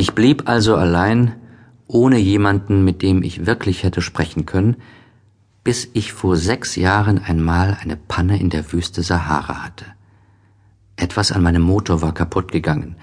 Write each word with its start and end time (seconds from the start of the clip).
Ich 0.00 0.14
blieb 0.14 0.48
also 0.48 0.76
allein, 0.76 1.34
ohne 1.86 2.16
jemanden, 2.16 2.86
mit 2.86 3.02
dem 3.02 3.22
ich 3.22 3.44
wirklich 3.44 3.82
hätte 3.84 4.00
sprechen 4.00 4.46
können, 4.46 4.76
bis 5.62 5.90
ich 5.92 6.14
vor 6.14 6.38
sechs 6.38 6.74
Jahren 6.76 7.18
einmal 7.18 7.76
eine 7.82 7.96
Panne 7.96 8.40
in 8.40 8.48
der 8.48 8.72
Wüste 8.72 9.02
Sahara 9.02 9.62
hatte. 9.62 9.84
Etwas 10.96 11.32
an 11.32 11.42
meinem 11.42 11.60
Motor 11.60 12.00
war 12.00 12.14
kaputt 12.14 12.50
gegangen, 12.50 12.96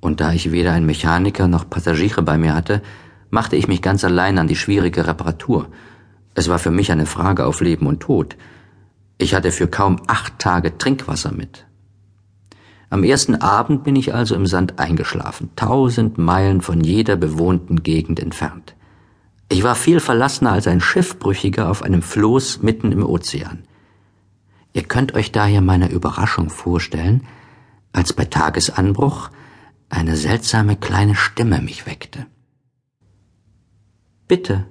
und 0.00 0.22
da 0.22 0.32
ich 0.32 0.50
weder 0.50 0.72
einen 0.72 0.86
Mechaniker 0.86 1.46
noch 1.46 1.68
Passagiere 1.68 2.22
bei 2.22 2.38
mir 2.38 2.54
hatte, 2.54 2.80
machte 3.28 3.56
ich 3.56 3.68
mich 3.68 3.82
ganz 3.82 4.02
allein 4.02 4.38
an 4.38 4.48
die 4.48 4.56
schwierige 4.56 5.06
Reparatur. 5.06 5.68
Es 6.32 6.48
war 6.48 6.58
für 6.58 6.70
mich 6.70 6.90
eine 6.90 7.04
Frage 7.04 7.44
auf 7.44 7.60
Leben 7.60 7.86
und 7.86 8.00
Tod. 8.00 8.38
Ich 9.18 9.34
hatte 9.34 9.52
für 9.52 9.68
kaum 9.68 10.00
acht 10.06 10.38
Tage 10.38 10.78
Trinkwasser 10.78 11.32
mit. 11.32 11.66
Am 12.90 13.04
ersten 13.04 13.36
Abend 13.36 13.84
bin 13.84 13.94
ich 13.94 14.12
also 14.14 14.34
im 14.34 14.46
Sand 14.46 14.80
eingeschlafen, 14.80 15.50
tausend 15.54 16.18
Meilen 16.18 16.60
von 16.60 16.80
jeder 16.80 17.14
bewohnten 17.14 17.84
Gegend 17.84 18.18
entfernt. 18.18 18.74
Ich 19.48 19.62
war 19.62 19.76
viel 19.76 20.00
verlassener 20.00 20.52
als 20.52 20.66
ein 20.66 20.80
Schiffbrüchiger 20.80 21.70
auf 21.70 21.82
einem 21.82 22.02
Floß 22.02 22.62
mitten 22.62 22.90
im 22.90 23.06
Ozean. 23.06 23.64
Ihr 24.72 24.82
könnt 24.82 25.14
euch 25.14 25.30
daher 25.30 25.60
meine 25.60 25.88
Überraschung 25.90 26.50
vorstellen, 26.50 27.26
als 27.92 28.12
bei 28.12 28.24
Tagesanbruch 28.24 29.30
eine 29.88 30.16
seltsame 30.16 30.76
kleine 30.76 31.14
Stimme 31.14 31.60
mich 31.60 31.86
weckte. 31.86 32.26
Bitte, 34.26 34.66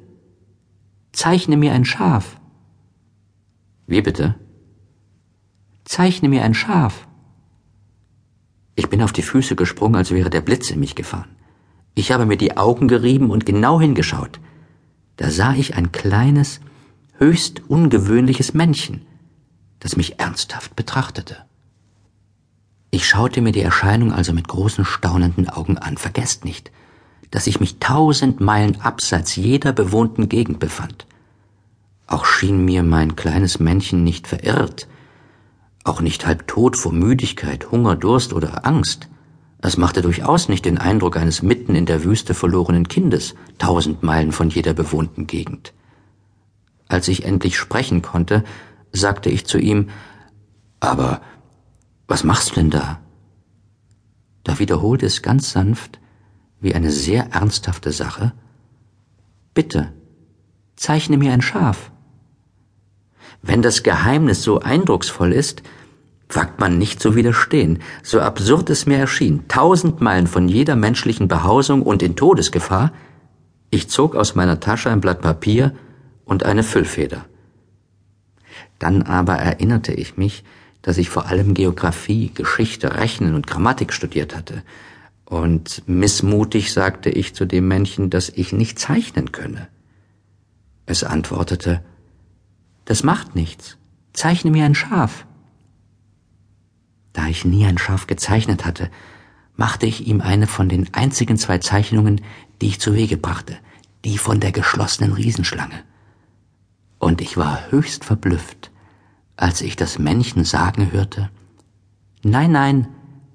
zeichne 1.14 1.56
mir 1.56 1.74
ein 1.74 1.86
Schaf. 1.86 2.40
Wie 3.88 4.02
bitte? 4.02 4.36
Zeichne 5.84 6.30
mir 6.30 6.44
ein 6.44 6.54
Schaf. 6.54 7.09
Ich 8.90 8.92
bin 8.92 9.04
auf 9.04 9.14
die 9.14 9.22
Füße 9.22 9.56
gesprungen, 9.56 9.98
als 9.98 10.10
wäre 10.10 10.32
der 10.32 10.42
Blitz 10.42 10.72
in 10.72 10.80
mich 10.80 10.96
gefahren. 10.96 11.30
Ich 11.94 12.12
habe 12.12 12.26
mir 12.26 12.38
die 12.38 12.58
Augen 12.58 12.88
gerieben 12.88 13.30
und 13.30 13.46
genau 13.46 13.80
hingeschaut. 13.80 14.40
Da 15.16 15.30
sah 15.30 15.54
ich 15.54 15.76
ein 15.76 15.92
kleines, 15.92 16.60
höchst 17.20 17.62
ungewöhnliches 17.70 18.56
Männchen, 18.56 19.06
das 19.80 19.96
mich 19.96 20.20
ernsthaft 20.20 20.76
betrachtete. 20.76 21.38
Ich 22.90 23.08
schaute 23.08 23.42
mir 23.42 23.52
die 23.52 23.62
Erscheinung 23.62 24.12
also 24.12 24.34
mit 24.34 24.48
großen 24.48 24.86
staunenden 24.86 25.50
Augen 25.50 25.78
an. 25.78 25.98
Vergesst 25.98 26.44
nicht, 26.44 26.72
dass 27.30 27.46
ich 27.46 27.60
mich 27.60 27.78
tausend 27.78 28.42
Meilen 28.42 28.82
abseits 28.82 29.36
jeder 29.36 29.72
bewohnten 29.72 30.30
Gegend 30.30 30.58
befand. 30.58 31.06
Auch 32.08 32.26
schien 32.26 32.66
mir 32.66 32.82
mein 32.82 33.16
kleines 33.16 33.60
Männchen 33.60 34.04
nicht 34.04 34.26
verirrt, 34.26 34.88
auch 35.84 36.02
nicht 36.02 36.26
halb 36.26 36.48
tot 36.48 36.78
vor 36.78 36.92
Müdigkeit, 36.92 37.72
Hunger, 37.72 37.96
Durst 37.96 38.34
oder 38.34 38.66
Angst. 38.66 39.08
Es 39.62 39.78
machte 39.78 40.02
durchaus 40.02 40.50
nicht 40.50 40.66
den 40.66 40.78
Eindruck 40.78 41.18
eines 41.18 41.42
mitten 41.42 41.76
in 41.76 41.86
der 41.86 42.04
Wüste 42.04 42.34
verlorenen 42.34 42.88
Kindes, 42.88 43.36
tausend 43.58 44.04
Meilen 44.04 44.32
von 44.32 44.50
jeder 44.50 44.74
bewohnten 44.74 45.28
Gegend. 45.28 45.74
Als 46.88 47.08
ich 47.08 47.26
endlich 47.26 47.58
sprechen 47.58 48.02
konnte, 48.02 48.44
sagte 48.92 49.30
ich 49.30 49.46
zu 49.46 49.58
ihm, 49.58 49.90
aber 50.80 51.22
was 52.08 52.24
machst 52.24 52.52
du 52.52 52.56
denn 52.56 52.70
da? 52.70 53.00
Da 54.44 54.60
wiederholte 54.60 55.06
es 55.06 55.22
ganz 55.22 55.52
sanft, 55.52 56.00
wie 56.62 56.74
eine 56.74 56.92
sehr 56.92 57.32
ernsthafte 57.32 57.92
Sache, 57.92 58.34
Bitte, 59.54 59.92
zeichne 60.78 61.18
mir 61.18 61.34
ein 61.34 61.42
Schaf. 61.42 61.92
Wenn 63.42 63.62
das 63.62 63.84
Geheimnis 63.84 64.44
so 64.44 64.60
eindrucksvoll 64.60 65.34
ist, 65.34 65.64
wagt 66.30 66.60
man 66.60 66.78
nicht 66.78 67.02
zu 67.02 67.16
widerstehen, 67.16 67.80
so 68.04 68.20
absurd 68.22 68.70
es 68.70 68.86
mir 68.86 68.98
erschien, 68.98 69.48
tausend 69.48 70.02
Meilen 70.02 70.28
von 70.28 70.48
jeder 70.48 70.76
menschlichen 70.76 71.28
Behausung 71.28 71.82
und 71.82 72.04
in 72.04 72.16
Todesgefahr, 72.16 72.92
ich 73.72 73.90
zog 73.90 74.16
aus 74.16 74.36
meiner 74.36 74.60
Tasche 74.60 74.90
ein 74.90 75.02
Blatt 75.02 75.22
Papier 75.22 75.74
und 76.26 76.44
eine 76.44 76.64
Füllfeder. 76.64 77.26
Dann 78.78 79.02
aber 79.02 79.36
erinnerte 79.36 79.94
ich 79.94 80.18
mich, 80.18 80.44
dass 80.82 80.98
ich 80.98 81.10
vor 81.10 81.28
allem 81.28 81.54
Geographie, 81.54 82.32
Geschichte, 82.34 82.96
Rechnen 82.96 83.36
und 83.36 83.48
Grammatik 83.48 83.94
studiert 83.94 84.36
hatte, 84.36 84.64
und 85.26 85.84
missmutig 85.86 86.74
sagte 86.74 87.12
ich 87.12 87.36
zu 87.36 87.46
dem 87.46 87.68
Männchen, 87.68 88.10
dass 88.10 88.30
ich 88.30 88.52
nicht 88.52 88.80
zeichnen 88.80 89.32
könne. 89.32 89.68
Es 90.88 91.04
antwortete, 91.04 91.84
das 92.90 93.04
macht 93.04 93.36
nichts. 93.36 93.78
Zeichne 94.14 94.50
mir 94.50 94.66
ein 94.66 94.74
Schaf. 94.74 95.28
Da 97.14 97.28
ich 97.28 97.46
nie 97.46 97.68
ein 97.68 97.78
Schaf 97.78 98.08
gezeichnet 98.08 98.66
hatte, 98.66 98.90
machte 99.56 99.86
ich 99.86 100.08
ihm 100.08 100.22
eine 100.22 100.48
von 100.48 100.70
den 100.70 100.92
einzigen 100.96 101.38
zwei 101.38 101.60
Zeichnungen, 101.60 102.22
die 102.62 102.68
ich 102.68 102.80
zu 102.80 102.96
Wege 102.96 103.16
brachte, 103.16 103.58
die 104.06 104.18
von 104.18 104.40
der 104.40 104.52
geschlossenen 104.52 105.14
Riesenschlange. 105.14 105.84
Und 106.98 107.22
ich 107.22 107.38
war 107.38 107.70
höchst 107.70 108.06
verblüfft, 108.06 108.72
als 109.38 109.62
ich 109.62 109.76
das 109.76 110.00
Männchen 110.00 110.44
sagen 110.44 110.92
hörte, 110.92 111.30
Nein, 112.24 112.52
nein, 112.52 112.88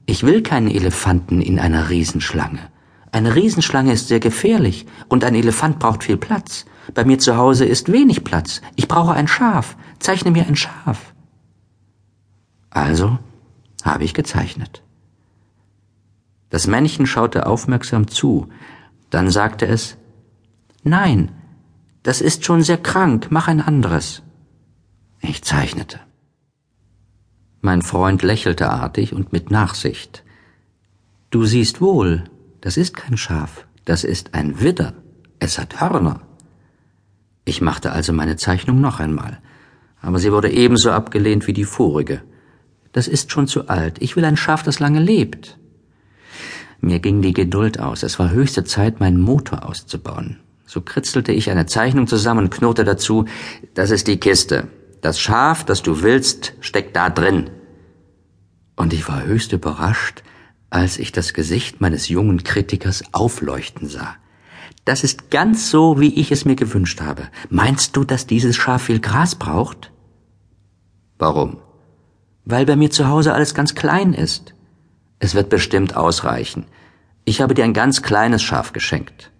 ich 0.05 0.25
will 0.25 0.43
keinen 0.43 0.69
Elefanten 0.69 1.41
in 1.41 1.61
einer 1.61 1.91
Riesenschlange. 1.91 2.59
Eine 3.15 3.37
Riesenschlange 3.37 3.93
ist 3.93 4.09
sehr 4.09 4.19
gefährlich 4.19 4.87
und 5.09 5.23
ein 5.23 5.37
Elefant 5.37 5.79
braucht 5.79 6.03
viel 6.03 6.17
Platz. 6.17 6.65
Bei 6.95 7.05
mir 7.05 7.21
zu 7.21 7.37
Hause 7.37 7.65
ist 7.65 7.93
wenig 7.93 8.25
Platz. 8.25 8.61
Ich 8.75 8.89
brauche 8.89 9.13
ein 9.13 9.29
Schaf. 9.29 9.77
Zeichne 10.01 10.33
mir 10.33 10.49
ein 10.49 10.57
Schaf. 10.57 11.15
Also 12.71 13.21
habe 13.85 14.03
ich 14.03 14.15
gezeichnet. 14.15 14.83
Das 16.51 16.67
Männchen 16.67 17.07
schaute 17.07 17.47
aufmerksam 17.47 18.09
zu, 18.09 18.49
dann 19.11 19.31
sagte 19.31 19.67
es 19.67 19.97
Nein, 20.83 21.31
das 22.03 22.21
ist 22.21 22.45
schon 22.45 22.63
sehr 22.63 22.79
krank, 22.79 23.29
mach 23.31 23.47
ein 23.47 23.61
anderes. 23.61 24.23
Ich 25.21 25.45
zeichnete. 25.45 26.01
Mein 27.61 27.83
Freund 27.83 28.25
lächelte 28.25 28.71
artig 28.71 29.13
und 29.13 29.33
mit 29.33 29.53
Nachsicht. 29.53 30.25
Du 31.31 31.45
siehst 31.45 31.81
wohl, 31.81 32.25
das 32.65 32.79
ist 32.79 32.97
kein 32.97 33.19
Schaf, 33.19 33.67
das 33.85 34.05
ist 34.05 34.33
ein 34.33 34.59
Widder. 34.63 34.95
Es 35.39 35.59
hat 35.59 35.83
Hörner. 35.83 36.23
Ich 37.45 37.61
machte 37.61 37.93
also 37.93 38.15
meine 38.15 38.37
Zeichnung 38.37 38.81
noch 38.81 39.01
einmal, 39.01 39.39
aber 40.01 40.19
sie 40.19 40.33
wurde 40.33 40.51
ebenso 40.51 40.91
abgelehnt 40.91 41.47
wie 41.47 41.53
die 41.53 41.65
vorige. 41.65 42.23
Das 42.93 43.07
ist 43.07 43.31
schon 43.31 43.47
zu 43.49 43.69
alt. 43.69 44.01
Ich 44.01 44.17
will 44.17 44.25
ein 44.25 44.39
Schaf, 44.39 44.63
das 44.63 44.81
lange 44.81 45.01
lebt. 45.01 45.59
Mir 46.81 47.01
ging 47.01 47.21
die 47.21 47.35
Geduld 47.35 47.81
aus. 47.81 48.03
Es 48.03 48.19
war 48.19 48.31
höchste 48.31 48.65
Zeit, 48.65 48.99
meinen 48.99 49.21
Motor 49.21 49.69
auszubauen. 49.69 50.41
So 50.65 50.81
kritzelte 50.81 51.33
ich 51.33 51.51
eine 51.51 51.67
Zeichnung 51.67 52.07
zusammen 52.07 52.45
und 52.45 52.51
knurrte 52.51 52.85
dazu, 52.85 53.27
das 53.75 53.91
ist 53.91 54.07
die 54.07 54.19
Kiste. 54.19 54.69
Das 55.03 55.21
Schaf, 55.21 55.65
das 55.65 55.83
du 55.83 56.01
willst, 56.01 56.55
steckt 56.61 56.97
da 56.97 57.11
drin. 57.11 57.51
Und 58.75 58.95
ich 58.95 59.07
war 59.07 59.23
höchst 59.23 59.53
überrascht, 59.53 60.23
als 60.71 60.99
ich 60.99 61.13
das 61.13 61.33
Gesicht 61.35 61.81
meines 61.81 62.09
jungen 62.09 62.43
Kritikers 62.43 63.03
aufleuchten 63.13 63.89
sah. 63.89 64.17
Das 64.85 65.03
ist 65.03 65.31
ganz 65.31 65.71
so, 65.71 66.01
wie 66.01 66.15
ich 66.15 66.31
es 66.31 66.45
mir 66.45 66.57
gewünscht 66.57 67.01
habe. 67.01 67.29
Meinst 67.49 67.97
du, 67.97 68.05
dass 68.05 68.27
dieses 68.27 68.57
Schaf 68.57 68.83
viel 68.83 69.01
Gras 69.01 69.35
braucht? 69.35 69.93
Warum? 71.19 71.59
Weil 72.45 72.67
bei 72.67 72.77
mir 72.77 72.91
zu 72.91 73.09
Hause 73.09 73.33
alles 73.33 73.55
ganz 73.55 73.75
klein 73.75 74.13
ist. 74.13 74.55
Es 75.19 75.35
wird 75.35 75.49
bestimmt 75.49 75.97
ausreichen. 75.97 76.67
Ich 77.25 77.41
habe 77.41 77.55
dir 77.55 77.65
ein 77.65 77.73
ganz 77.73 78.03
kleines 78.03 78.43
Schaf 78.43 78.73
geschenkt. 78.73 79.31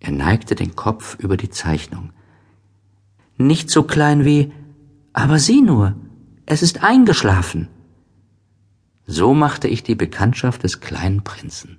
Er 0.00 0.12
neigte 0.12 0.54
den 0.54 0.76
Kopf 0.76 1.16
über 1.18 1.36
die 1.36 1.48
Zeichnung. 1.48 2.12
Nicht 3.38 3.70
so 3.70 3.84
klein 3.84 4.24
wie, 4.24 4.52
aber 5.12 5.38
sieh 5.38 5.62
nur, 5.62 5.94
es 6.44 6.62
ist 6.62 6.82
eingeschlafen. 6.82 7.68
So 9.10 9.32
machte 9.32 9.68
ich 9.68 9.82
die 9.82 9.94
Bekanntschaft 9.94 10.64
des 10.64 10.80
kleinen 10.80 11.24
Prinzen. 11.24 11.78